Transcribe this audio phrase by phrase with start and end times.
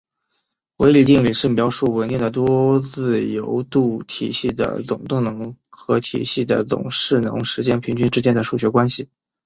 [0.79, 9.09] 维里定理是描述稳定的多自由度体系的总动能和体系的总势能时间平均之间的数学关系。